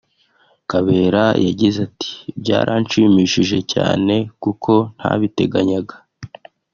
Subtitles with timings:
[0.71, 2.11] Kabera yagize ati
[2.41, 5.95] “Byaranshimishije cyane kuko ntabiteganyaga